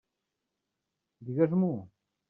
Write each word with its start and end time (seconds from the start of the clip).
Digues-m'ho! 1.29 1.73